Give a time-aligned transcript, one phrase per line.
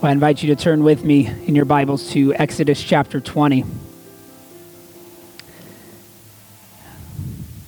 [0.00, 3.64] I invite you to turn with me in your Bibles to Exodus chapter 20.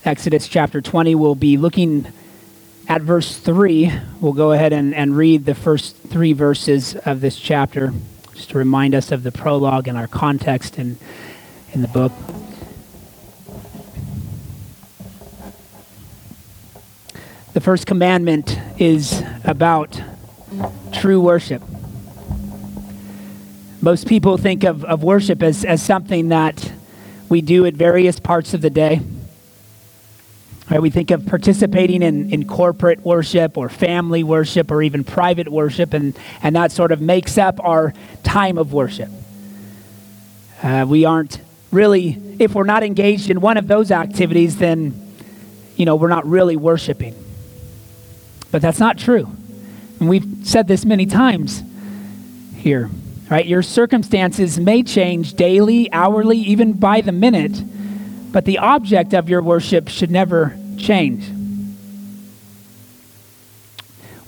[0.04, 2.06] Exodus chapter 20, we'll be looking
[2.86, 3.92] at verse 3.
[4.20, 7.92] We'll go ahead and, and read the first three verses of this chapter
[8.36, 10.98] just to remind us of the prologue and our context in,
[11.72, 12.12] in the book.
[17.54, 20.00] The first commandment is about
[20.92, 21.60] true worship.
[23.82, 26.70] Most people think of, of worship as, as something that
[27.30, 29.00] we do at various parts of the day.
[30.70, 35.48] Right, we think of participating in, in corporate worship or family worship or even private
[35.48, 39.08] worship, and, and that sort of makes up our time of worship.
[40.62, 41.40] Uh, we aren't
[41.72, 45.14] really, if we're not engaged in one of those activities, then,
[45.76, 47.14] you know, we're not really worshiping.
[48.50, 49.26] But that's not true.
[49.98, 51.62] And we've said this many times
[52.56, 52.90] here
[53.30, 53.46] right?
[53.46, 57.62] Your circumstances may change daily, hourly, even by the minute,
[58.32, 61.30] but the object of your worship should never change.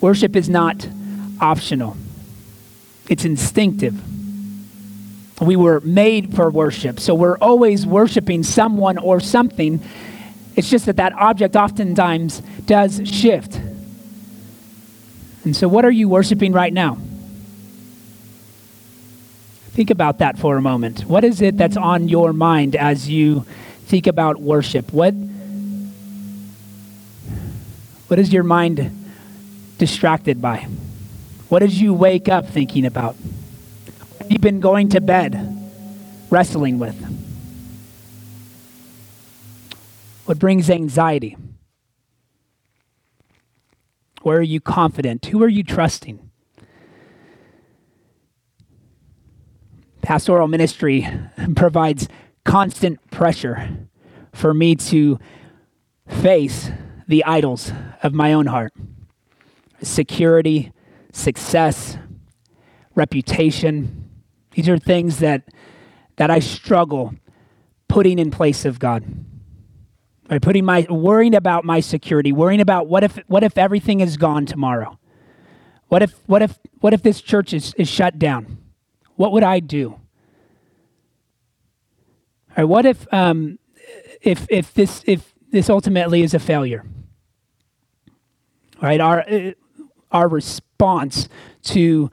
[0.00, 0.88] Worship is not
[1.40, 1.96] optional,
[3.08, 4.00] it's instinctive.
[5.40, 9.82] We were made for worship, so we're always worshiping someone or something.
[10.54, 13.58] It's just that that object oftentimes does shift.
[15.42, 16.98] And so, what are you worshiping right now?
[19.72, 21.06] Think about that for a moment.
[21.06, 23.46] What is it that's on your mind as you
[23.86, 24.92] think about worship?
[24.92, 25.14] What,
[28.08, 29.06] what is your mind
[29.78, 30.66] distracted by?
[31.48, 33.14] What did you wake up thinking about?
[33.14, 35.58] What have you been going to bed
[36.28, 36.96] wrestling with?
[40.26, 41.36] What brings anxiety?
[44.20, 45.24] Where are you confident?
[45.26, 46.30] Who are you trusting?
[50.02, 51.08] Pastoral ministry
[51.56, 52.08] provides
[52.44, 53.88] constant pressure
[54.32, 55.18] for me to
[56.08, 56.70] face
[57.06, 58.72] the idols of my own heart
[59.82, 60.72] security,
[61.12, 61.98] success,
[62.94, 64.08] reputation.
[64.52, 65.48] These are things that,
[66.16, 67.14] that I struggle
[67.88, 69.04] putting in place of God.
[70.28, 74.16] By putting my worrying about my security, worrying about what if what if everything is
[74.16, 74.98] gone tomorrow?
[75.88, 78.61] What if what if what if this church is, is shut down?
[79.16, 79.90] What would I do?
[82.50, 83.58] All right, what if, um,
[84.20, 86.84] if, if, this, if this ultimately is a failure?
[88.80, 89.52] Right, our, uh,
[90.10, 91.28] our response
[91.64, 92.10] to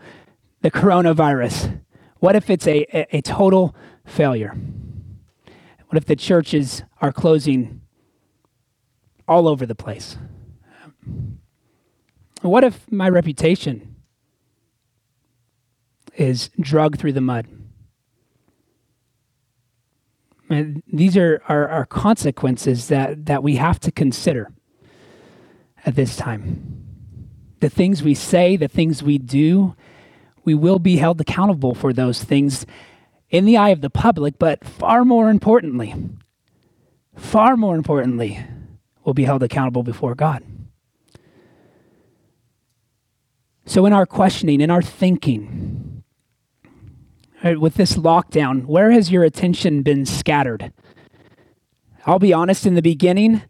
[0.62, 1.82] the coronavirus,
[2.20, 4.56] what if it's a, a, a total failure?
[5.88, 7.82] What if the churches are closing
[9.28, 10.18] all over the place?
[12.42, 13.89] What if my reputation
[16.20, 17.48] is drug through the mud.
[20.50, 24.52] And these are, are, are consequences that, that we have to consider
[25.86, 26.86] at this time.
[27.60, 29.76] The things we say, the things we do,
[30.44, 32.66] we will be held accountable for those things
[33.30, 35.94] in the eye of the public, but far more importantly,
[37.16, 38.44] far more importantly,
[39.04, 40.44] we'll be held accountable before God.
[43.66, 45.89] So, in our questioning, in our thinking,
[47.44, 50.72] right, with this lockdown, where has your attention been scattered?
[52.06, 53.42] I'll be honest, in the beginning,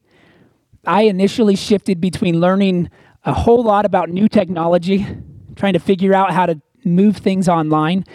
[0.85, 2.89] I initially shifted between learning
[3.25, 5.05] a whole lot about new technology,
[5.55, 8.05] trying to figure out how to move things online,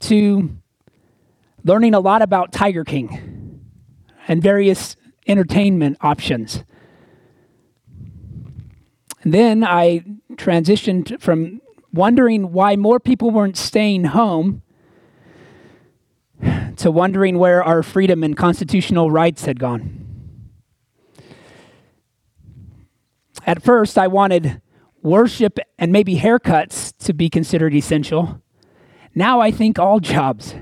[0.00, 0.56] to
[1.64, 3.60] learning a lot about Tiger King
[4.28, 4.96] and various
[5.26, 6.64] entertainment options.
[9.22, 11.60] And then I transitioned from
[11.92, 14.62] wondering why more people weren't staying home
[16.80, 20.06] to wondering where our freedom and constitutional rights had gone.
[23.46, 24.62] At first, I wanted
[25.02, 28.40] worship and maybe haircuts to be considered essential.
[29.14, 30.54] Now I think all jobs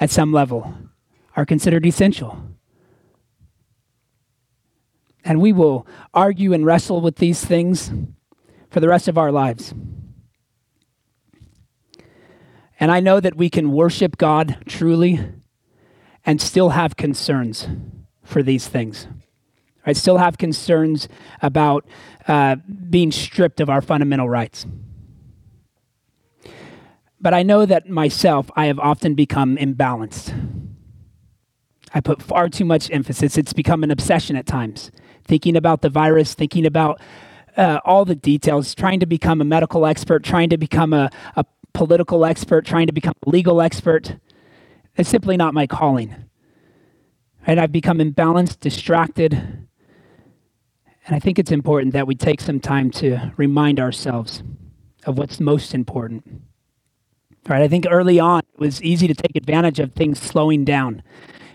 [0.00, 0.74] at some level
[1.36, 2.38] are considered essential.
[5.24, 7.92] And we will argue and wrestle with these things
[8.70, 9.74] for the rest of our lives.
[12.78, 15.20] And I know that we can worship God truly
[16.24, 17.68] and still have concerns
[18.22, 19.06] for these things.
[19.86, 21.08] I still have concerns
[21.40, 21.86] about
[22.26, 22.56] uh,
[22.90, 24.66] being stripped of our fundamental rights.
[27.20, 30.34] But I know that myself, I have often become imbalanced.
[31.94, 33.38] I put far too much emphasis.
[33.38, 34.90] It's become an obsession at times,
[35.24, 37.00] thinking about the virus, thinking about
[37.56, 41.44] uh, all the details, trying to become a medical expert, trying to become a, a
[41.76, 44.16] political expert, trying to become a legal expert.
[44.96, 46.16] It's simply not my calling.
[47.46, 49.34] And I've become imbalanced, distracted.
[49.34, 54.42] And I think it's important that we take some time to remind ourselves
[55.04, 56.40] of what's most important.
[57.46, 57.60] Right?
[57.60, 61.02] I think early on it was easy to take advantage of things slowing down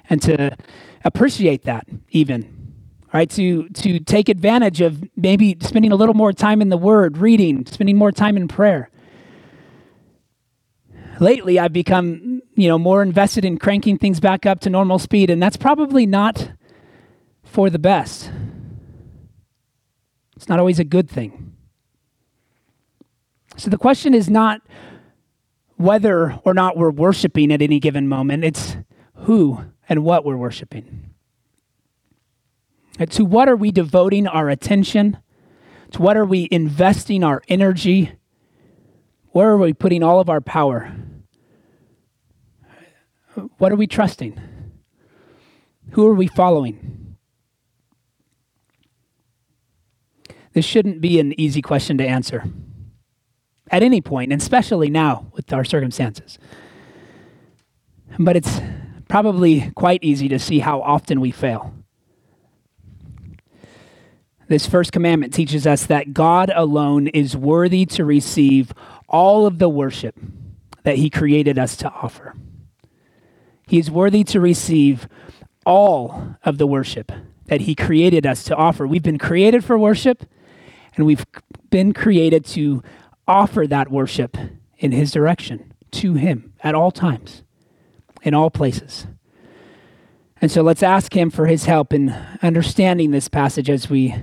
[0.08, 0.56] and to
[1.04, 2.76] appreciate that even.
[3.12, 3.30] Right?
[3.32, 7.66] To to take advantage of maybe spending a little more time in the word, reading,
[7.66, 8.92] spending more time in prayer.
[11.22, 15.30] Lately I've become, you know, more invested in cranking things back up to normal speed
[15.30, 16.54] and that's probably not
[17.44, 18.32] for the best.
[20.36, 21.54] It's not always a good thing.
[23.56, 24.62] So the question is not
[25.76, 28.78] whether or not we're worshiping at any given moment, it's
[29.14, 31.14] who and what we're worshiping.
[33.08, 35.20] To what are we devoting our attention?
[35.92, 38.14] To what are we investing our energy?
[39.34, 40.92] Where are we putting all of our power?
[43.58, 44.40] What are we trusting?
[45.92, 47.18] Who are we following?
[50.54, 52.44] This shouldn't be an easy question to answer
[53.70, 56.38] at any point, and especially now with our circumstances.
[58.20, 58.60] But it's
[59.08, 61.74] probably quite easy to see how often we fail.
[64.50, 68.74] This first commandment teaches us that God alone is worthy to receive
[69.08, 70.20] all of the worship
[70.84, 72.36] that He created us to offer.
[73.72, 75.08] He is worthy to receive
[75.66, 77.10] all of the worship
[77.46, 78.86] that He created us to offer.
[78.86, 80.26] We've been created for worship,
[80.98, 81.26] and we've
[81.70, 82.84] been created to
[83.30, 84.36] offer that worship
[84.78, 87.44] in His direction to Him at all times,
[88.24, 89.08] in all places.
[90.42, 92.10] And so let's ask Him for His help in
[92.42, 94.14] understanding this passage as we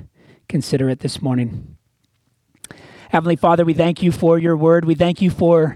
[0.46, 1.78] consider it this morning.
[3.08, 4.84] Heavenly Father, we thank you for your word.
[4.84, 5.74] We thank you for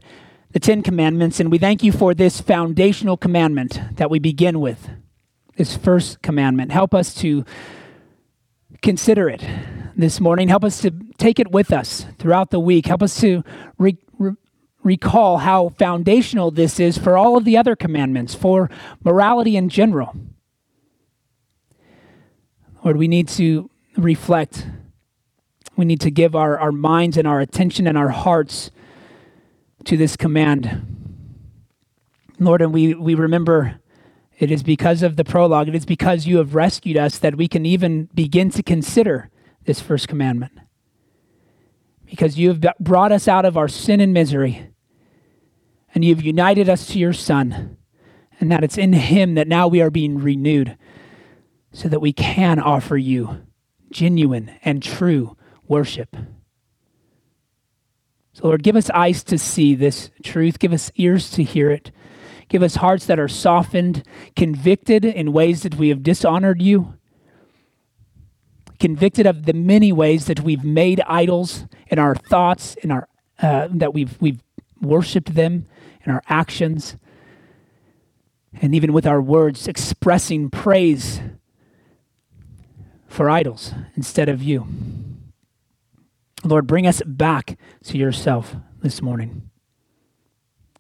[0.53, 4.91] the Ten Commandments, and we thank you for this foundational commandment that we begin with,
[5.57, 6.71] this first commandment.
[6.71, 7.45] Help us to
[8.83, 9.43] consider it
[9.97, 10.49] this morning.
[10.49, 12.87] Help us to take it with us throughout the week.
[12.87, 13.43] Help us to
[13.79, 14.35] re- re-
[14.83, 18.69] recall how foundational this is for all of the other commandments, for
[19.03, 20.15] morality in general.
[22.85, 24.67] Lord, we need to reflect.
[25.77, 28.71] We need to give our, our minds and our attention and our hearts
[29.85, 30.93] to this command.
[32.39, 33.81] Lord, and we, we remember
[34.39, 37.47] it is because of the prologue, it is because you have rescued us that we
[37.47, 39.31] can even begin to consider
[39.65, 40.53] this first commandment.
[42.07, 44.69] Because you have brought us out of our sin and misery,
[45.95, 47.77] and you've united us to your Son,
[48.41, 50.77] and that it's in Him that now we are being renewed
[51.73, 53.47] so that we can offer you
[53.91, 55.37] genuine and true
[55.69, 56.17] worship.
[58.35, 61.91] So, Lord, give us eyes to see this truth, give us ears to hear it,
[62.49, 66.95] give us hearts that are softened, convicted in ways that we have dishonored you.
[68.81, 73.07] Convicted of the many ways that we've made idols in our thoughts, in our
[73.41, 74.43] uh, that we've we've
[74.81, 75.67] worshipped them
[76.05, 76.97] in our actions,
[78.61, 81.21] and even with our words, expressing praise
[83.07, 84.67] for idols instead of you.
[86.45, 89.51] Lord, bring us back to yourself this morning.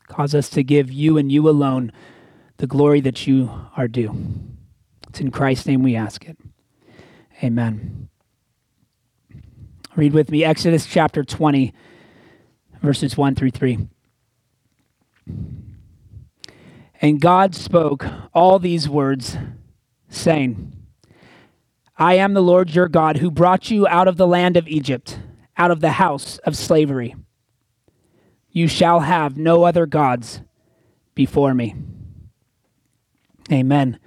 [0.09, 1.92] Cause us to give you and you alone
[2.59, 4.14] the glory that you are due.
[5.09, 6.37] It's in Christ's name we ask it.
[7.42, 8.09] Amen.
[9.97, 11.73] Read with me Exodus chapter 20,
[12.81, 13.88] verses 1 through 3.
[17.00, 19.37] And God spoke all these words,
[20.09, 20.73] saying,
[21.99, 25.19] I am the Lord your God who brought you out of the land of Egypt,
[25.57, 27.15] out of the house of slavery.
[28.51, 30.41] You shall have no other gods
[31.15, 31.75] before me.
[33.51, 33.99] Amen.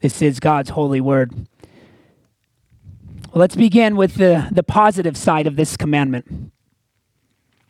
[0.00, 1.46] This is God's holy word.
[3.34, 6.52] Let's begin with the, the positive side of this commandment.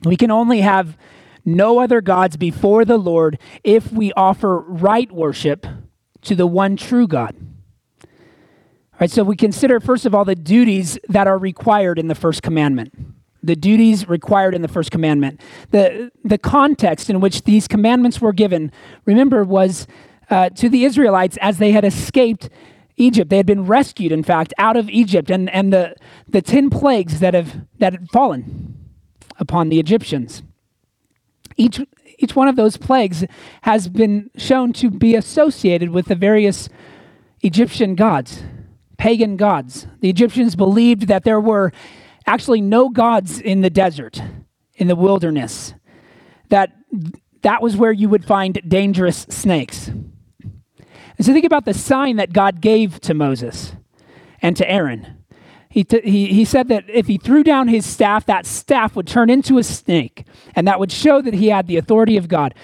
[0.05, 0.97] We can only have
[1.45, 5.67] no other gods before the Lord if we offer right worship
[6.23, 7.35] to the one true God.
[8.97, 12.15] All right, so we consider, first of all, the duties that are required in the
[12.15, 12.95] first commandment.
[13.43, 15.43] The duties required in the first commandment.
[15.71, 18.73] The, the context in which these commandments were given,
[19.05, 19.87] remember, was
[20.31, 22.49] uh, to the Israelites as they had escaped
[22.97, 23.29] Egypt.
[23.29, 25.95] They had been rescued, in fact, out of Egypt and, and the,
[26.27, 28.79] the 10 plagues that have that had fallen
[29.39, 30.43] upon the Egyptians.
[31.59, 31.83] Each,
[32.19, 33.27] each one of those plagues
[33.61, 36.71] has been shown to be associated with the various
[37.43, 38.43] Egyptian gods,
[38.99, 39.87] pagan gods.
[40.01, 41.73] The Egyptians believed that there were
[42.27, 44.21] actually no gods in the desert,
[44.75, 45.75] in the wilderness,
[46.49, 46.73] that
[47.43, 49.89] that was where you would find dangerous snakes.
[49.89, 53.73] And so think about the sign that God gave to Moses
[54.43, 55.25] and to Aaron.
[55.69, 59.07] He, t- he, he said that if he threw down his staff, that staff would
[59.07, 60.25] turn into a snake,
[60.55, 62.55] and that would show that he had the authority of God.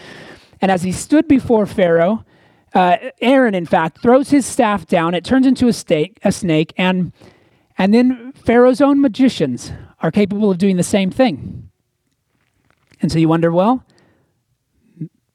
[0.60, 2.24] And as he stood before Pharaoh,
[2.74, 5.14] uh, Aaron, in fact, throws his staff down.
[5.14, 7.12] It turns into a, a snake, and,
[7.78, 11.70] and then Pharaoh's own magicians are capable of doing the same thing.
[13.00, 13.84] And so you wonder, well,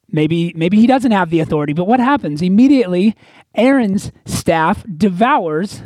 [0.09, 2.41] Maybe, maybe he doesn't have the authority, but what happens?
[2.41, 3.13] Immediately,
[3.55, 5.81] Aaron's staff devours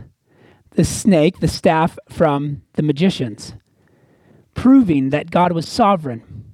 [0.72, 3.56] the snake, the staff from the magicians,
[4.54, 6.46] proving that God was sovereign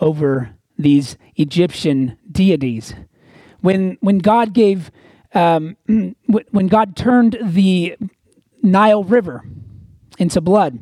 [0.00, 2.94] over these Egyptian deities.
[3.66, 4.92] When, when God gave,
[5.34, 5.76] um,
[6.28, 7.96] when God turned the
[8.62, 9.42] Nile River
[10.20, 10.78] into blood,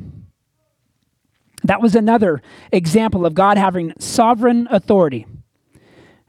[1.62, 5.26] that was another example of God having sovereign authority.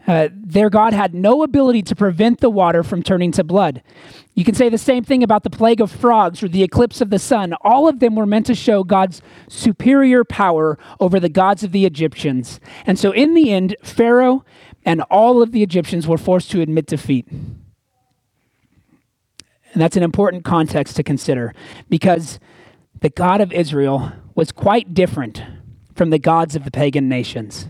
[0.08, 3.82] Uh, their God had no ability to prevent the water from turning to blood.
[4.34, 7.10] You can say the same thing about the plague of frogs or the eclipse of
[7.10, 7.54] the sun.
[7.62, 11.86] All of them were meant to show God's superior power over the gods of the
[11.86, 12.62] Egyptians.
[12.86, 14.46] And so, in the end, Pharaoh
[14.86, 17.28] and all of the Egyptians were forced to admit defeat.
[17.30, 17.62] And
[19.82, 21.54] that's an important context to consider
[21.90, 22.40] because
[23.02, 25.44] the God of Israel was quite different
[25.96, 27.68] from the gods of the pagan nations.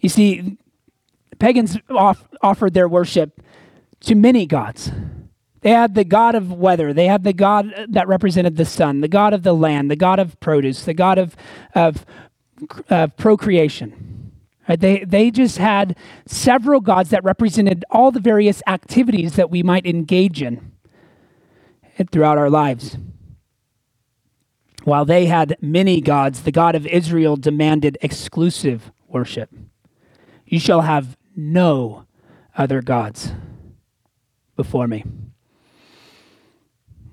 [0.00, 0.58] You see,
[1.38, 3.40] pagans off, offered their worship
[4.00, 4.90] to many gods.
[5.62, 9.08] They had the god of weather, they had the god that represented the sun, the
[9.08, 11.36] god of the land, the god of produce, the god of,
[11.74, 12.06] of
[12.88, 14.19] uh, procreation.
[14.70, 14.78] Right?
[14.78, 15.96] They, they just had
[16.26, 20.70] several gods that represented all the various activities that we might engage in
[21.98, 22.96] eh, throughout our lives.
[24.84, 29.50] While they had many gods, the God of Israel demanded exclusive worship.
[30.46, 32.06] You shall have no
[32.56, 33.32] other gods
[34.54, 35.02] before me.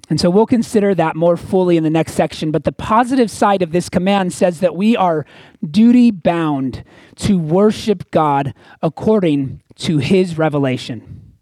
[0.09, 2.51] And so we'll consider that more fully in the next section.
[2.51, 5.25] But the positive side of this command says that we are
[5.69, 6.83] duty bound
[7.17, 11.33] to worship God according to his revelation.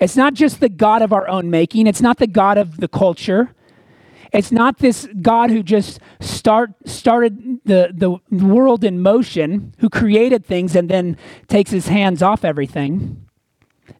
[0.00, 2.88] It's not just the God of our own making, it's not the God of the
[2.88, 3.54] culture,
[4.32, 10.44] it's not this God who just start, started the, the world in motion, who created
[10.44, 11.16] things and then
[11.46, 13.24] takes his hands off everything.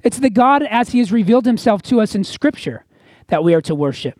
[0.02, 2.84] It's the God as he has revealed himself to us in Scripture
[3.28, 4.18] that we are to worship.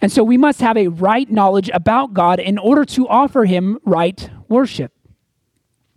[0.00, 3.78] And so we must have a right knowledge about God in order to offer him
[3.84, 4.92] right worship.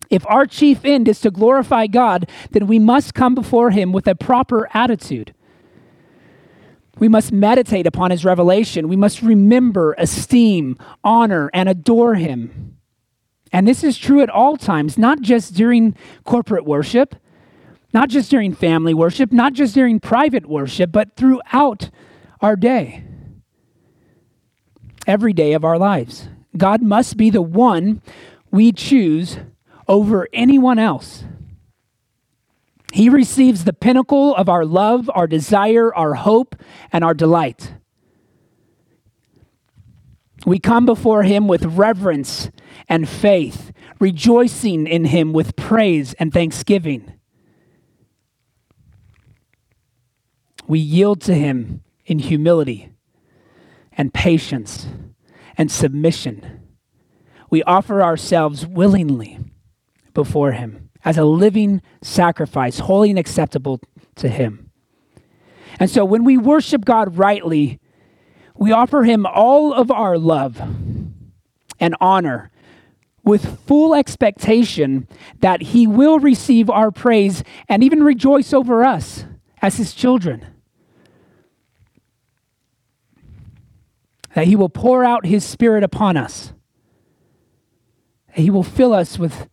[0.10, 4.08] If our chief end is to glorify God, then we must come before him with
[4.08, 5.34] a proper attitude.
[7.00, 8.88] We must meditate upon his revelation.
[8.88, 12.78] We must remember, esteem, honor, and adore him.
[13.52, 17.16] And this is true at all times, not just during corporate worship,
[17.98, 21.90] not just during family worship, not just during private worship, but throughout
[22.42, 23.04] our day,
[25.08, 26.30] every day of our lives.
[26.56, 28.04] God must be the one
[28.52, 29.40] we choose
[29.88, 31.24] over anyone else.
[32.94, 36.56] He receives the pinnacle of our love, our desire, our hope,
[36.94, 37.74] and our delight.
[40.46, 42.52] We come before Him with reverence
[42.88, 47.17] and faith, rejoicing in Him with praise and thanksgiving.
[50.68, 52.92] We yield to Him in humility
[53.94, 54.88] and patience
[55.58, 56.62] and submission.
[57.50, 59.40] We offer ourselves willingly
[60.14, 63.80] before Him as a living sacrifice, holy and acceptable
[64.16, 64.70] to Him.
[65.80, 67.80] And so when we worship God rightly,
[68.56, 70.62] we offer Him all of our love
[71.80, 72.52] and honor
[73.24, 75.08] with full expectation
[75.40, 79.26] that He will receive our praise and even rejoice over us
[79.62, 80.46] as His children.
[84.38, 86.54] That He will pour out His Spirit upon us.
[88.36, 89.50] He will fill us with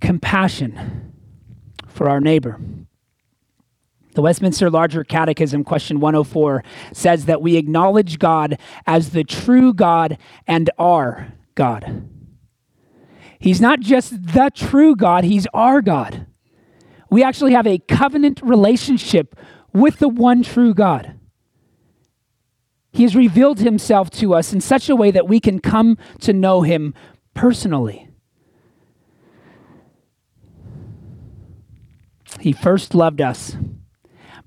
[0.00, 1.12] compassion
[1.88, 2.60] for our neighbor.
[4.14, 6.62] The Westminster Larger Catechism, question 104,
[6.92, 12.08] says that we acknowledge God as the true God and our God.
[13.40, 16.28] He's not just the true God, He's our God.
[17.10, 19.34] We actually have a covenant relationship
[19.72, 21.18] with the one true God.
[22.94, 26.32] He has revealed Himself to us in such a way that we can come to
[26.32, 26.94] know Him
[27.34, 28.08] personally.
[32.38, 33.56] He first loved us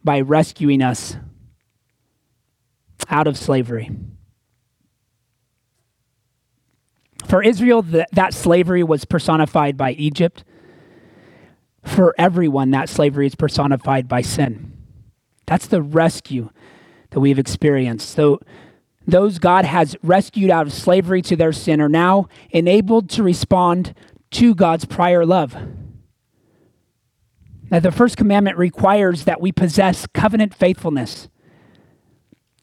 [0.01, 1.18] by rescuing us
[3.10, 3.92] out of slavery.
[7.25, 10.46] For Israel, that slavery was personified by Egypt.
[11.84, 14.72] For everyone, that slavery is personified by sin.
[15.46, 16.50] That's the rescue
[17.12, 18.10] that we've experienced.
[18.10, 18.40] So,
[19.10, 23.94] those God has rescued out of slavery to their sin are now enabled to respond
[24.32, 25.56] to God's prior love.
[27.72, 31.30] Now, the first commandment requires that we possess covenant faithfulness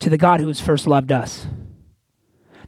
[0.00, 1.46] to the God who has first loved us,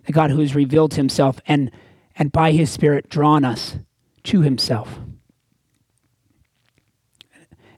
[0.07, 1.71] the God who has revealed himself and,
[2.17, 3.79] and by his Spirit drawn us
[4.25, 5.01] to himself.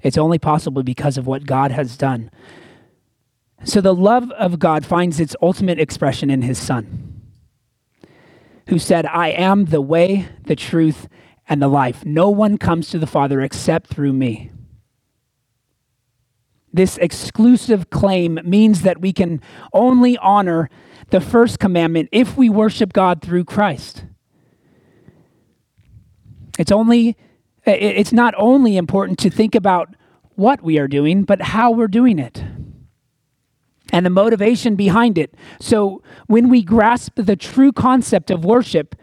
[0.02, 2.30] It's only possible because of what God has done.
[3.64, 7.22] So the love of God finds its ultimate expression in his Son,
[8.68, 11.08] who said, I am the way, the truth,
[11.48, 12.04] and the life.
[12.04, 14.50] No one comes to the Father except through me.
[16.72, 19.40] This exclusive claim means that we can
[19.72, 20.68] only honor
[21.10, 24.04] the first commandment if we worship God through Christ.
[26.58, 27.16] It's only
[27.64, 29.94] it's not only important to think about
[30.36, 32.42] what we are doing, but how we're doing it
[33.92, 35.34] and the motivation behind it.
[35.60, 38.94] So when we grasp the true concept of worship,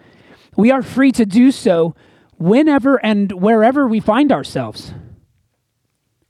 [0.56, 1.96] we are free to do so
[2.38, 4.94] whenever and wherever we find ourselves.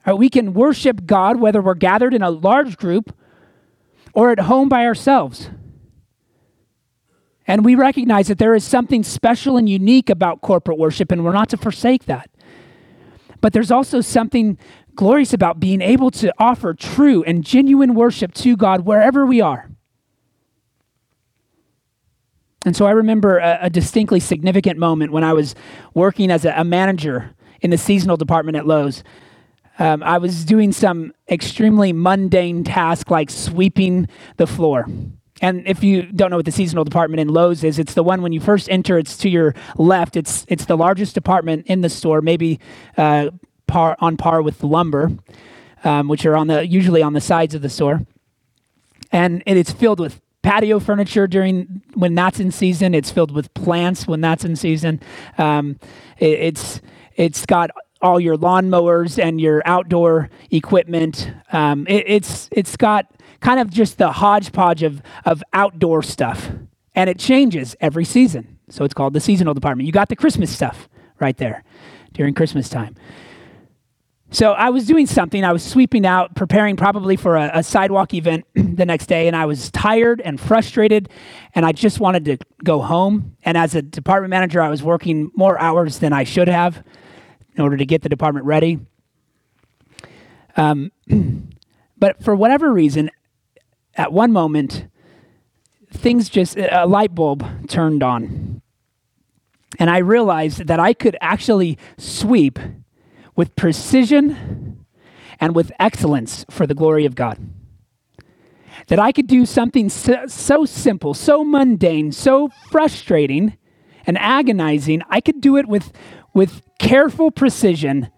[0.06, 3.16] Right, we can worship God whether we're gathered in a large group
[4.14, 5.50] or at home by ourselves.
[7.48, 11.34] And we recognize that there is something special and unique about corporate worship, and we're
[11.34, 12.30] not to forsake that.
[13.42, 14.58] But there's also something
[14.96, 19.70] glorious about being able to offer true and genuine worship to God wherever we are.
[22.66, 25.54] And so I remember a, a distinctly significant moment when I was
[25.94, 29.04] working as a, a manager in the seasonal department at Lowe's.
[29.78, 34.88] Um, I was doing some extremely mundane task like sweeping the floor.
[35.42, 38.22] And if you don't know what the seasonal department in Lowe's is, it's the one
[38.22, 38.98] when you first enter.
[38.98, 40.16] It's to your left.
[40.16, 42.60] It's it's the largest department in the store, maybe
[42.96, 43.32] uh,
[43.68, 45.12] par on par with the lumber,
[45.84, 48.06] um, which are on the usually on the sides of the store.
[49.12, 52.94] And it's filled with patio furniture during when that's in season.
[52.94, 55.02] It's filled with plants when that's in season.
[55.38, 55.80] Um,
[56.18, 56.82] it, it's
[57.16, 61.32] it's got all your lawnmowers and your outdoor equipment.
[61.52, 63.08] Um, it, it's it's got
[63.40, 66.52] kind of just the hodgepodge of of outdoor stuff,
[66.94, 68.60] and it changes every season.
[68.70, 69.88] So it's called the seasonal department.
[69.88, 71.64] You got the Christmas stuff right there
[72.14, 72.96] during Christmas time.
[74.32, 75.44] So I was doing something.
[75.44, 79.36] I was sweeping out, preparing probably for a, a sidewalk event the next day, and
[79.36, 81.10] I was tired and frustrated,
[81.54, 83.38] and I just wanted to go home.
[83.44, 86.84] And as a department manager, I was working more hours than I should have
[87.56, 88.80] in order to get the department ready.
[90.58, 90.92] Um,
[91.98, 93.12] but for whatever reason,
[93.96, 94.88] at one moment,
[95.92, 98.62] things just, a light bulb turned on.
[99.78, 102.60] And I realized that I could actually sweep
[103.36, 104.86] with precision
[105.40, 107.40] and with excellence for the glory of God.
[108.88, 113.58] That I could do something so, so, simple, so mundane, so frustrating
[114.06, 115.92] and agonizing, I could do it with,
[116.34, 118.12] with careful precision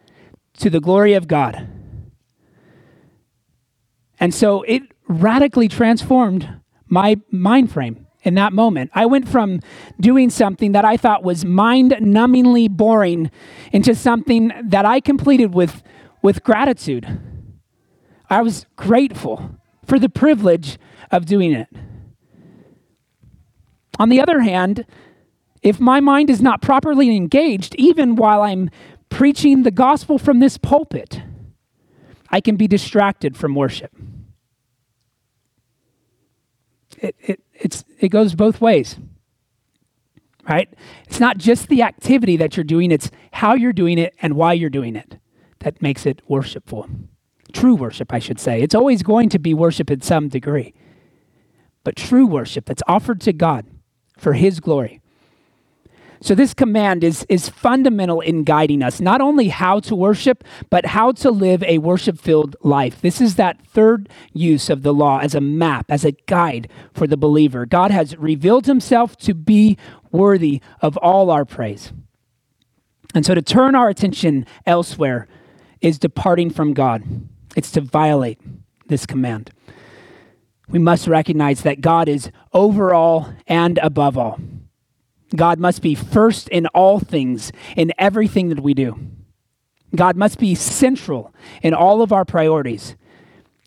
[0.58, 1.70] to the glory of God.
[4.20, 8.92] And so it radically transformed my mind frame in that moment.
[8.94, 9.62] I went from
[10.00, 13.32] doing something that I thought was mind numbingly boring
[13.72, 15.82] into something that I completed with,
[16.22, 17.08] with gratitude.
[18.30, 20.78] I was grateful for the privilege
[21.10, 21.70] of doing it.
[23.98, 24.86] On the other hand,
[25.64, 28.70] if my mind is not properly engaged, even while I'm
[29.10, 31.22] preaching the gospel from this pulpit,
[32.30, 33.96] I can be distracted from worship.
[37.00, 38.98] It, it, it's, it goes both ways,
[40.48, 40.70] right?
[41.06, 44.54] It's not just the activity that you're doing, it's how you're doing it and why
[44.54, 45.20] you're doing it
[45.60, 46.88] that makes it worshipful.
[47.54, 48.62] True worship, I should say.
[48.62, 50.74] It's always going to be worship in some degree,
[51.84, 53.66] but true worship that's offered to God
[54.18, 55.02] for His glory
[56.22, 60.88] so, this command is, is fundamental in guiding us, not only how to worship, but
[60.88, 63.02] how to live a worship filled life.
[63.02, 67.06] This is that third use of the law as a map, as a guide for
[67.06, 67.66] the believer.
[67.66, 69.78] God has revealed himself to be
[70.12, 71.94] worthy of all our praise.
[73.14, 75.28] And so, to turn our attention elsewhere
[75.82, 77.04] is departing from God,
[77.56, 78.40] it's to violate
[78.88, 79.52] this command.
[80.70, 84.40] We must recognize that God is over all and above all.
[85.36, 88.98] God must be first in all things, in everything that we do.
[89.96, 92.96] God must be central in all of our priorities.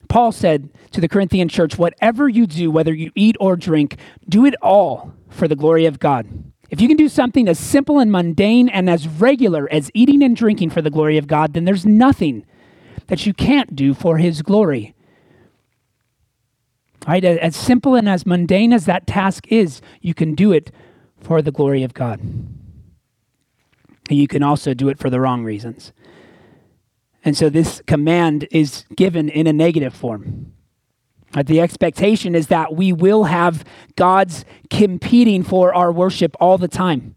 [0.08, 3.96] Paul said to the Corinthian church, Whatever you do, whether you eat or drink,
[4.28, 6.26] do it all for the glory of God.
[6.68, 10.36] If you can do something as simple and mundane and as regular as eating and
[10.36, 12.44] drinking for the glory of God, then there's nothing
[13.08, 14.94] that you can't do for His glory.
[17.06, 17.24] Right?
[17.24, 20.70] As simple and as mundane as that task is, you can do it
[21.20, 22.20] for the glory of God.
[24.08, 25.92] You can also do it for the wrong reasons.
[27.24, 30.52] And so this command is given in a negative form.
[31.44, 37.14] The expectation is that we will have God's competing for our worship all the time.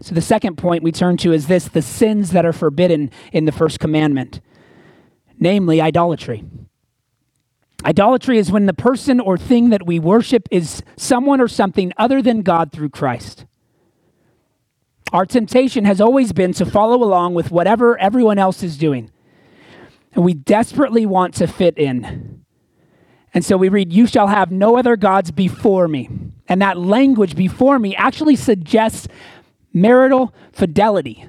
[0.00, 3.46] So the second point we turn to is this the sins that are forbidden in
[3.46, 4.40] the first commandment,
[5.38, 6.44] namely idolatry.
[7.84, 12.20] Idolatry is when the person or thing that we worship is someone or something other
[12.20, 13.46] than God through Christ.
[15.12, 19.10] Our temptation has always been to follow along with whatever everyone else is doing.
[20.12, 22.44] And we desperately want to fit in.
[23.32, 26.08] And so we read, You shall have no other gods before me.
[26.48, 29.08] And that language before me actually suggests
[29.72, 31.26] marital fidelity.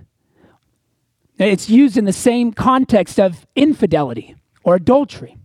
[1.37, 5.37] It's used in the same context of infidelity or adultery.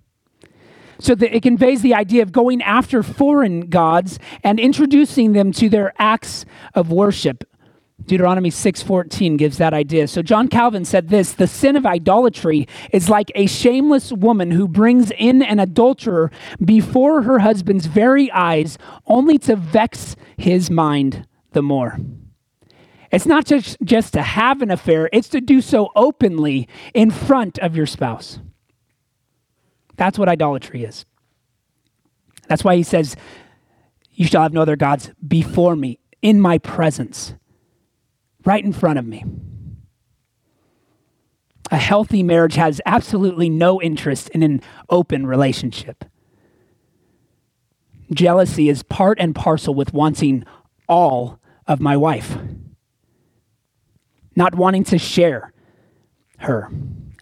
[0.98, 5.68] So that it conveys the idea of going after foreign gods and introducing them to
[5.68, 7.44] their acts of worship.
[8.04, 10.06] Deuteronomy 6:14 gives that idea.
[10.06, 14.68] So John Calvin said this, the sin of idolatry is like a shameless woman who
[14.68, 16.30] brings in an adulterer
[16.64, 21.98] before her husband's very eyes only to vex his mind the more.
[23.10, 27.58] It's not just, just to have an affair, it's to do so openly in front
[27.58, 28.40] of your spouse.
[29.96, 31.04] That's what idolatry is.
[32.48, 33.16] That's why he says,
[34.12, 37.34] You shall have no other gods before me, in my presence
[38.44, 39.24] right in front of me.
[41.70, 46.04] A healthy marriage has absolutely no interest in an open relationship.
[48.12, 50.44] Jealousy is part and parcel with wanting
[50.88, 52.36] all of my wife,
[54.36, 55.52] not wanting to share
[56.38, 56.70] her.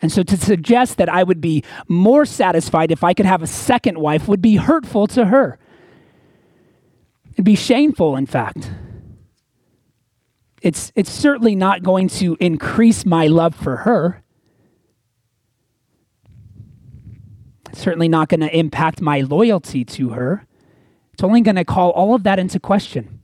[0.04, 3.46] And so to suggest that I would be more satisfied if I could have a
[3.46, 5.58] second wife would be hurtful to her.
[7.32, 8.70] It'd be shameful, in fact
[10.64, 14.24] it's, it's certainly not going to increase my love for her.
[17.68, 20.46] It's certainly not going to impact my loyalty to her.
[21.12, 23.20] It's only going to call all of that into question.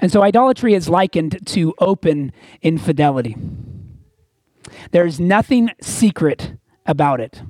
[0.00, 2.32] And so idolatry is likened to open
[2.62, 3.36] infidelity.
[4.92, 6.54] There's nothing secret
[6.86, 7.42] about it.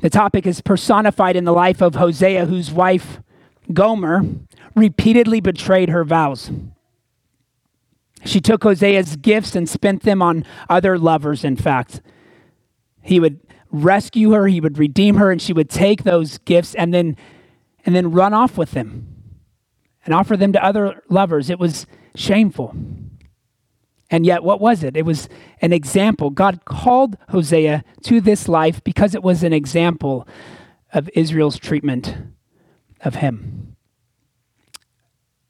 [0.00, 3.20] The topic is personified in the life of Hosea, whose wife
[3.72, 4.22] Gomer
[4.76, 6.50] repeatedly betrayed her vows.
[8.24, 12.00] She took Hosea's gifts and spent them on other lovers, in fact.
[13.02, 16.92] He would rescue her, he would redeem her, and she would take those gifts and
[16.92, 17.16] then
[17.84, 19.17] and then run off with them
[20.04, 21.50] and offer them to other lovers.
[21.50, 22.74] It was shameful.
[24.10, 24.96] And yet, what was it?
[24.96, 25.28] It was
[25.60, 26.30] an example.
[26.30, 30.26] God called Hosea to this life because it was an example
[30.92, 32.16] of Israel's treatment
[33.02, 33.76] of him,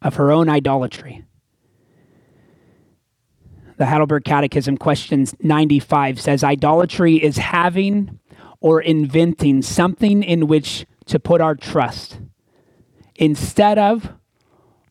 [0.02, 1.24] of her own idolatry.
[3.76, 8.18] The Heidelberg Catechism, question 95, says idolatry is having
[8.61, 12.18] or inventing something in which to put our trust
[13.14, 14.12] instead of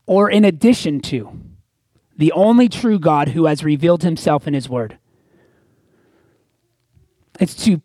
[0.07, 1.39] or in addition to
[2.17, 4.97] the only true God who has revealed himself in his word.
[7.39, 7.81] It's to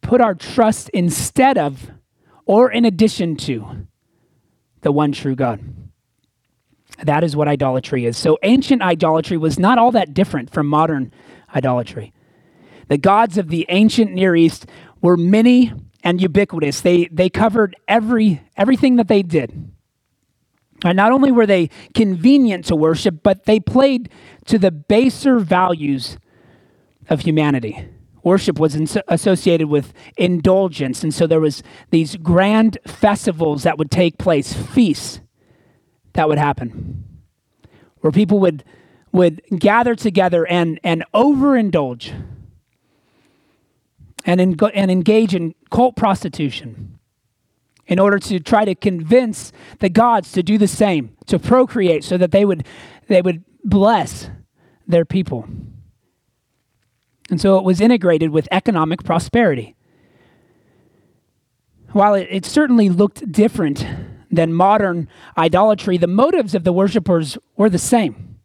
[0.00, 1.90] put our trust instead of
[2.46, 3.86] or in addition to
[4.80, 5.60] the one true God.
[7.02, 8.16] That is what idolatry is.
[8.16, 11.12] So ancient idolatry was not all that different from modern
[11.54, 12.12] idolatry.
[12.88, 14.66] The gods of the ancient Near East
[15.00, 16.80] were many and ubiquitous.
[16.80, 19.73] They, they covered every, everything that they did.
[20.92, 24.10] Not only were they convenient to worship, but they played
[24.46, 26.18] to the baser values
[27.08, 27.88] of humanity.
[28.22, 33.90] Worship was in, associated with indulgence and so there was these grand festivals that would
[33.90, 35.20] take place feasts
[36.14, 37.04] that would happen
[38.00, 38.64] where people would
[39.12, 42.14] would gather together and and overindulge
[44.24, 46.93] and, and engage in cult prostitution
[47.86, 52.16] in order to try to convince the gods to do the same to procreate so
[52.16, 52.66] that they would
[53.08, 54.30] they would bless
[54.86, 55.48] their people
[57.30, 59.74] and so it was integrated with economic prosperity.
[61.92, 63.86] While it, it certainly looked different
[64.30, 68.38] than modern idolatry, the motives of the worshippers were the same.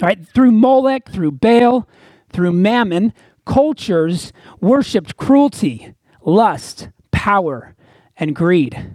[0.00, 0.26] Right?
[0.26, 1.86] Through Molech, through Baal,
[2.30, 3.12] through Mammon,
[3.44, 7.74] cultures worshiped cruelty, lust, power,
[8.20, 8.92] and greed.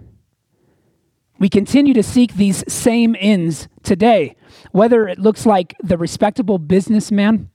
[1.38, 4.36] We continue to seek these same ends today,
[4.72, 7.50] whether it looks like the respectable businessman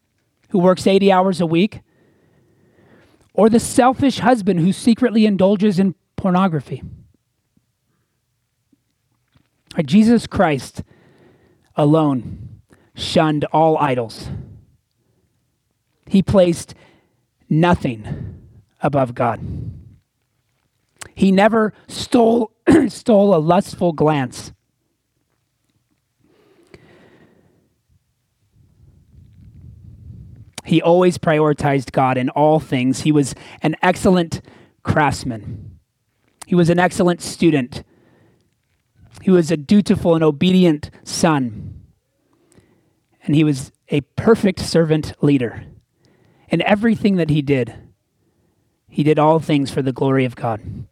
[0.50, 1.82] who works 80 hours a week
[3.34, 6.84] or the selfish husband who secretly indulges in pornography.
[9.86, 10.84] Jesus Christ
[11.76, 12.62] alone
[12.94, 14.30] shunned all idols.
[16.08, 16.76] He placed
[17.50, 18.38] nothing
[18.82, 19.40] above God.
[21.16, 22.52] He never stole,
[22.88, 24.52] stole a lustful glance.
[30.64, 33.02] He always prioritized God in all things.
[33.02, 34.42] He was an excellent
[34.84, 35.80] craftsman.
[36.46, 37.84] He was an excellent student.
[39.22, 41.82] He was a dutiful and obedient son.
[43.24, 45.66] And he was a perfect servant leader.
[46.50, 47.74] In everything that he did,
[48.88, 50.86] he did all things for the glory of God.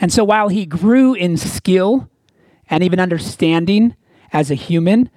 [0.00, 2.08] And so while he grew in skill
[2.68, 3.94] and even understanding
[4.32, 5.10] as a human,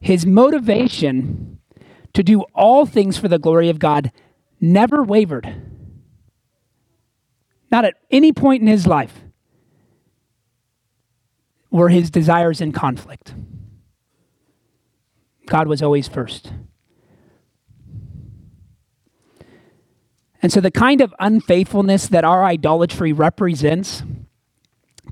[0.00, 1.58] his motivation
[2.12, 4.10] to do all things for the glory of God
[4.60, 5.62] never wavered.
[7.70, 9.20] Not at any point in his life
[11.70, 13.34] were his desires in conflict.
[15.46, 16.52] God was always first.
[20.40, 24.02] And so, the kind of unfaithfulness that our idolatry represents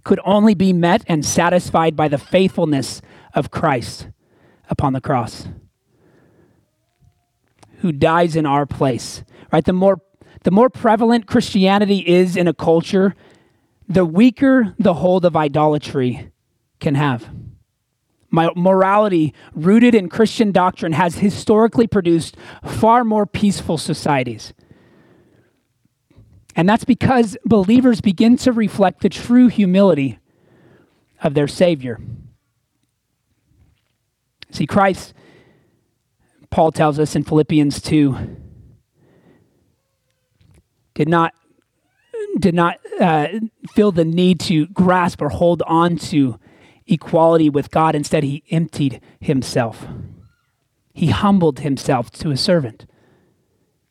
[0.04, 3.02] could only be met and satisfied by the faithfulness
[3.34, 4.08] of Christ
[4.68, 5.46] upon the cross,
[7.78, 9.22] who dies in our place.
[9.52, 9.64] Right?
[9.64, 10.00] The more,
[10.44, 13.14] the more prevalent Christianity is in a culture,
[13.88, 16.30] the weaker the hold of idolatry
[16.80, 17.28] can have.
[18.30, 24.54] My morality rooted in Christian doctrine has historically produced far more peaceful societies.
[26.54, 30.18] And that's because believers begin to reflect the true humility
[31.22, 31.98] of their Savior.
[34.50, 35.14] See, Christ,
[36.50, 38.36] Paul tells us in Philippians 2,
[40.94, 41.32] did not,
[42.38, 43.28] did not uh,
[43.70, 46.38] feel the need to grasp or hold on to
[46.86, 47.94] equality with God.
[47.94, 49.86] Instead, he emptied himself.
[50.92, 52.84] He humbled himself to a servant.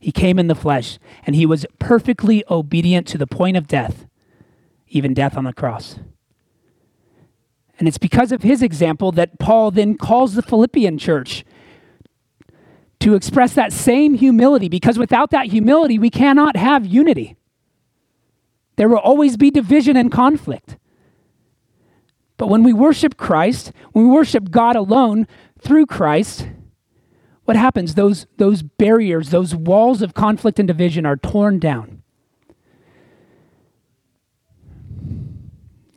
[0.01, 4.07] He came in the flesh, and he was perfectly obedient to the point of death,
[4.87, 5.99] even death on the cross.
[7.77, 11.45] And it's because of his example that Paul then calls the Philippian church
[12.99, 17.35] to express that same humility, because without that humility, we cannot have unity.
[18.75, 20.77] There will always be division and conflict.
[22.37, 25.27] But when we worship Christ, when we worship God alone
[25.59, 26.47] through Christ,
[27.45, 27.95] what happens?
[27.95, 32.03] Those, those barriers, those walls of conflict and division are torn down.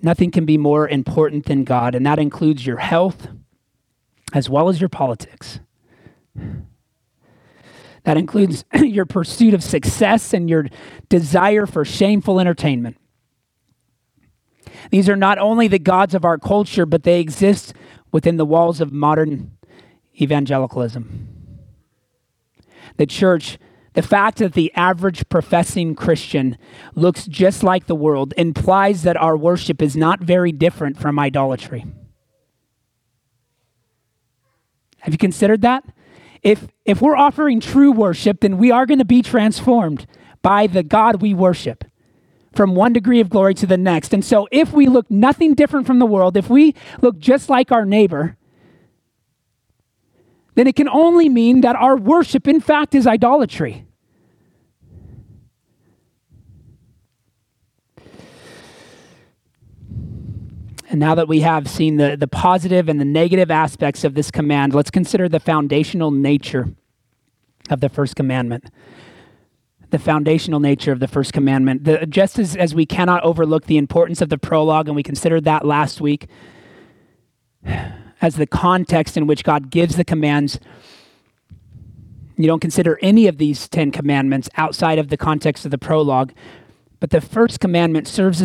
[0.02, 3.28] Nothing can be more important than God, and that includes your health
[4.32, 5.60] as well as your politics.
[8.02, 10.66] That includes your pursuit of success and your
[11.08, 12.96] desire for shameful entertainment.
[14.90, 17.74] These are not only the gods of our culture, but they exist
[18.12, 19.56] within the walls of modern
[20.20, 21.33] evangelicalism
[22.96, 23.58] the church,
[23.94, 26.58] the fact that the average professing Christian
[26.94, 31.84] looks just like the world implies that our worship is not very different from idolatry.
[35.00, 35.84] Have you considered that?
[36.42, 40.06] If, if we're offering true worship, then we are going to be transformed
[40.42, 41.84] by the God we worship
[42.54, 44.12] from one degree of glory to the next.
[44.12, 47.72] And so, if we look nothing different from the world, if we look just like
[47.72, 48.36] our neighbor,
[50.54, 53.86] then it can only mean that our worship, in fact, is idolatry.
[60.88, 64.30] And now that we have seen the, the positive and the negative aspects of this
[64.30, 66.68] command, let's consider the foundational nature
[67.68, 68.70] of the first commandment.
[69.90, 71.82] The foundational nature of the first commandment.
[71.82, 75.42] The, just as, as we cannot overlook the importance of the prologue, and we considered
[75.44, 76.28] that last week,
[78.24, 80.58] as the context in which God gives the commands.
[82.36, 86.32] You don't consider any of these Ten Commandments outside of the context of the prologue,
[87.00, 88.40] but the first commandment serves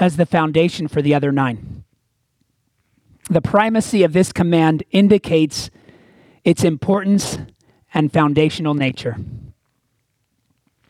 [0.00, 1.84] as the foundation for the other nine.
[3.30, 5.70] The primacy of this command indicates
[6.42, 7.38] its importance
[7.94, 9.16] and foundational nature.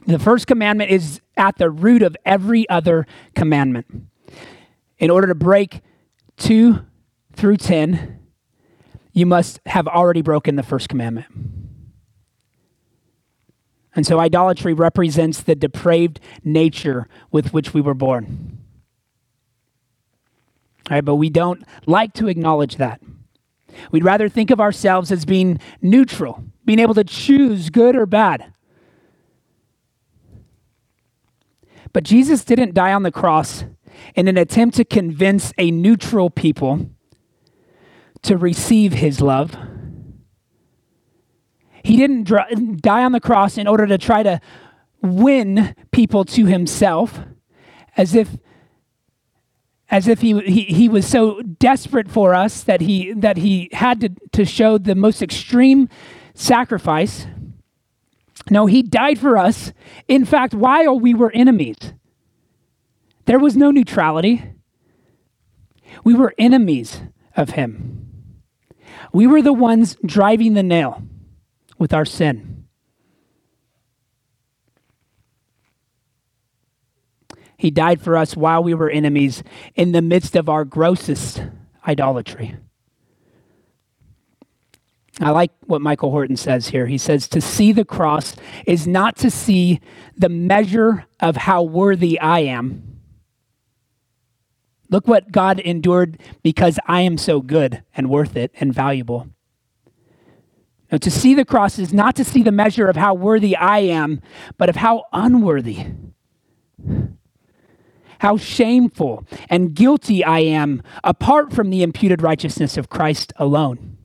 [0.07, 4.07] The first commandment is at the root of every other commandment.
[4.99, 5.83] In order to break
[6.39, 6.87] 2
[7.35, 8.20] through 10,
[9.13, 11.27] you must have already broken the first commandment.
[13.95, 18.59] And so idolatry represents the depraved nature with which we were born.
[20.89, 23.01] Right, but we don't like to acknowledge that.
[23.91, 28.53] We'd rather think of ourselves as being neutral, being able to choose good or bad.
[31.93, 33.65] But Jesus didn't die on the cross
[34.15, 36.91] in an attempt to convince a neutral people
[38.23, 39.57] to receive his love.
[41.83, 44.41] He didn't die on the cross in order to try to
[45.03, 47.21] win people to himself
[47.97, 48.37] as if
[49.91, 54.01] as if he, he, he was so desperate for us that he, that he had
[54.01, 55.89] to, to show the most extreme
[56.33, 57.27] sacrifice.
[58.49, 59.73] No, he died for us,
[60.07, 61.77] in fact, while we were enemies.
[63.25, 64.45] There was no neutrality.
[66.05, 67.03] We were enemies
[67.37, 68.00] of him.
[69.13, 71.03] We were the ones driving the nail
[71.79, 72.67] with our sin.
[77.57, 79.43] He died for us while we were enemies
[79.75, 81.43] in the midst of our grossest
[81.87, 82.57] idolatry.
[85.21, 86.87] I like what Michael Horton says here.
[86.87, 88.35] He says, To see the cross
[88.67, 89.81] is not to see
[90.17, 92.90] the measure of how worthy I am.
[94.91, 99.29] Look what God endured because I am so good and worth it and valuable.
[100.91, 103.79] Now, to see the cross is not to see the measure of how worthy I
[103.79, 104.21] am,
[104.59, 105.87] but of how unworthy
[108.21, 113.97] how shameful and guilty I am apart from the imputed righteousness of Christ alone.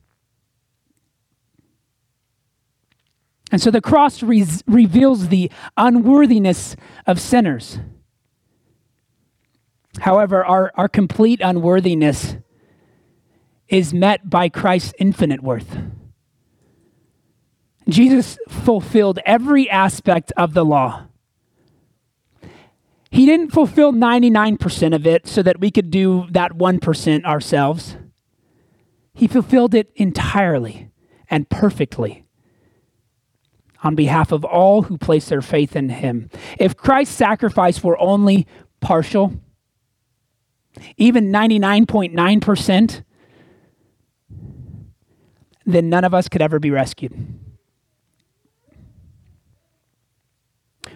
[3.52, 7.78] And so the cross re- reveals the unworthiness of sinners.
[10.00, 12.36] However, our, our complete unworthiness
[13.68, 15.78] is met by Christ's infinite worth.
[17.88, 21.06] Jesus fulfilled every aspect of the law.
[23.10, 27.96] He didn't fulfill 99% of it so that we could do that 1% ourselves.
[29.14, 30.90] He fulfilled it entirely
[31.30, 32.24] and perfectly
[33.82, 36.28] on behalf of all who place their faith in him.
[36.58, 38.46] If Christ's sacrifice were only
[38.80, 39.32] partial,
[40.96, 43.02] even 99.9%,
[45.64, 47.12] then none of us could ever be rescued.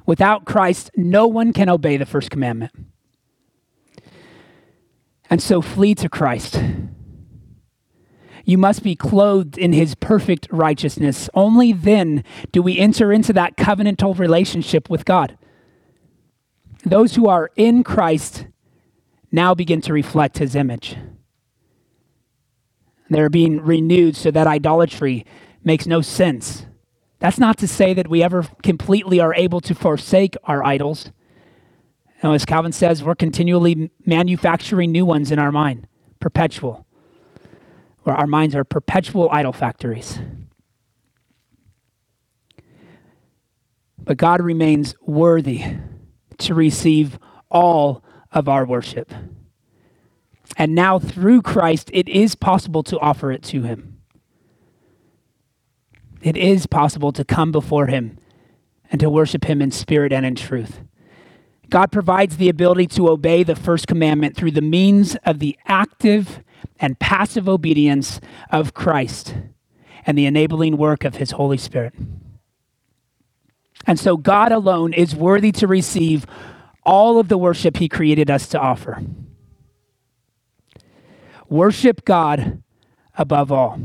[0.07, 2.73] Without Christ, no one can obey the first commandment.
[5.29, 6.61] And so flee to Christ.
[8.45, 11.31] You must be clothed in his perfect righteousness.
[11.35, 15.37] Only then do we enter into that covenantal relationship with God.
[16.85, 18.47] Those who are in Christ
[19.33, 20.97] now begin to reflect his image.
[23.09, 25.27] They're being renewed so that idolatry
[25.65, 26.67] makes no sense.
[27.19, 31.13] That's not to say that we ever completely are able to forsake our idols.
[32.23, 35.87] Know, as Calvin says, we're continually manufacturing new ones in our mind,
[36.21, 36.87] perpetual.
[38.03, 40.19] Where our minds are perpetual idol factories.
[43.99, 45.63] But God remains worthy
[46.39, 47.19] to receive
[47.51, 49.13] all of our worship.
[50.57, 54.01] And now, through Christ, it is possible to offer it to Him.
[56.23, 58.19] It is possible to come before Him
[58.91, 60.81] and to worship Him in spirit and in truth.
[61.71, 66.41] God provides the ability to obey the first commandment through the means of the active
[66.81, 69.35] and passive obedience of Christ
[70.05, 71.95] and the enabling work of His Holy Spirit.
[73.87, 76.27] And so God alone is worthy to receive
[76.85, 79.03] all of the worship He created us to offer.
[81.49, 82.63] Worship God
[83.17, 83.81] above all.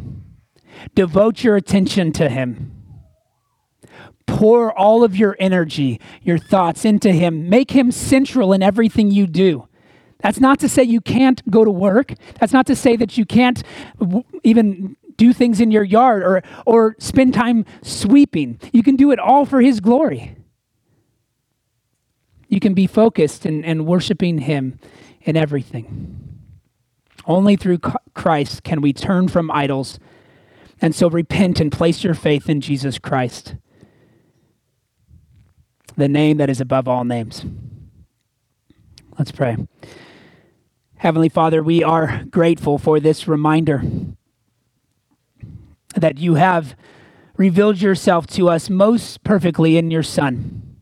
[0.94, 2.72] Devote your attention to Him.
[4.28, 7.50] Pour all of your energy, your thoughts into Him.
[7.50, 9.68] Make Him central in everything you do.
[10.20, 12.14] That's not to say you can't go to work.
[12.40, 13.62] That's not to say that you can't
[14.00, 18.60] w- even do things in your yard or, or spend time sweeping.
[18.74, 20.36] You can do it all for His glory.
[22.48, 24.80] You can be focused and, and worshiping Him
[25.22, 26.42] in everything.
[27.26, 27.80] Only through
[28.14, 30.00] Christ can we turn from idols
[30.82, 33.56] and so repent and place your faith in Jesus Christ,
[35.96, 37.46] the name that is above all names.
[39.18, 39.58] Let's pray.
[40.98, 43.84] Heavenly Father, we are grateful for this reminder
[45.96, 46.76] that you have
[47.38, 50.75] revealed yourself to us most perfectly in your Son.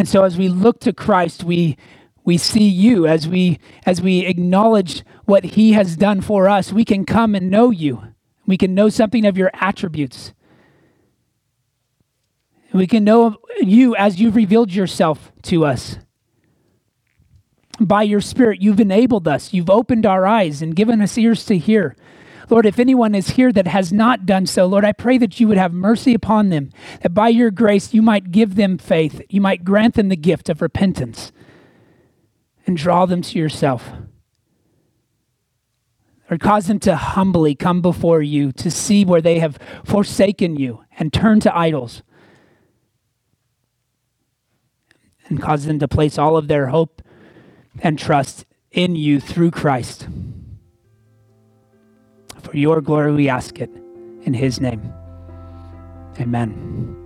[0.00, 1.76] And so as we look to Christ, we
[2.24, 6.86] we see you as we as we acknowledge what he has done for us we
[6.86, 8.02] can come and know you
[8.46, 10.34] we can know something of your attributes
[12.72, 15.98] we can know you as you've revealed yourself to us
[17.80, 19.54] By your Spirit, you've enabled us.
[19.54, 21.96] You've opened our eyes and given us ears to hear.
[22.50, 25.46] Lord, if anyone is here that has not done so, Lord, I pray that you
[25.46, 26.70] would have mercy upon them,
[27.02, 30.48] that by your grace you might give them faith, you might grant them the gift
[30.48, 31.30] of repentance,
[32.66, 33.90] and draw them to yourself.
[36.28, 40.84] Or cause them to humbly come before you to see where they have forsaken you
[40.98, 42.02] and turn to idols.
[45.28, 47.02] And cause them to place all of their hope
[47.80, 50.08] and trust in you through Christ.
[52.50, 53.70] For your glory we ask it
[54.22, 54.92] in his name.
[56.18, 56.99] Amen.